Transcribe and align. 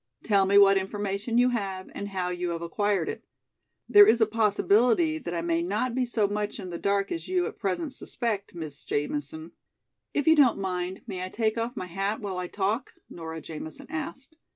Tell 0.23 0.47
me 0.47 0.57
what 0.57 0.77
information 0.77 1.37
you 1.37 1.49
have 1.51 1.91
and 1.93 2.07
how 2.07 2.29
you 2.29 2.49
have 2.49 2.63
acquired 2.63 3.07
it. 3.07 3.23
There 3.87 4.07
is 4.07 4.19
a 4.19 4.25
possibility 4.25 5.19
that 5.19 5.35
I 5.35 5.41
may 5.41 5.61
not 5.61 5.93
be 5.93 6.07
so 6.07 6.27
much 6.27 6.59
in 6.59 6.71
the 6.71 6.79
dark 6.79 7.11
as 7.11 7.27
you 7.27 7.45
at 7.45 7.59
present 7.59 7.93
suspect, 7.93 8.55
Miss 8.55 8.83
Jamison." 8.83 9.51
"If 10.11 10.25
you 10.25 10.35
don't 10.35 10.57
mind, 10.57 11.01
may 11.05 11.23
I 11.23 11.29
take 11.29 11.55
off 11.55 11.77
my 11.77 11.85
hat 11.85 12.19
while 12.19 12.39
I 12.39 12.47
talk?" 12.47 12.93
Nora 13.11 13.41
Jamison 13.41 13.85
asked. 13.91 14.37